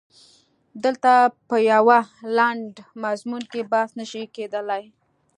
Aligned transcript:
دلته 0.83 1.11
په 1.47 1.55
یوه 1.71 1.99
لنډ 2.37 2.73
مضمون 3.03 3.43
کې 3.51 3.69
بحث 3.71 3.91
نه 3.99 4.05
شي 4.11 4.21
کېدلای. 4.35 4.83